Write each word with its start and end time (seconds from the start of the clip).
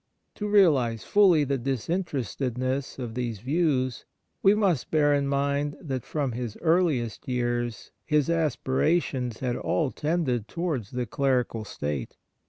To 0.33 0.47
realize 0.47 1.03
fully 1.03 1.43
the 1.43 1.59
disinterestedness 1.59 2.97
of 2.97 3.13
these 3.13 3.37
views, 3.37 4.05
we 4.41 4.55
must 4.55 4.89
bear 4.89 5.13
in 5.13 5.27
mind 5.27 5.77
that 5.79 6.05
from 6.05 6.31
his 6.31 6.57
earliest 6.59 7.27
years 7.29 7.91
his 8.03 8.27
aspirations 8.27 9.41
had 9.41 9.55
all 9.55 9.91
tended 9.91 10.47
towards 10.47 10.89
the 10.89 11.05
clerical 11.05 11.65
state. 11.65 12.17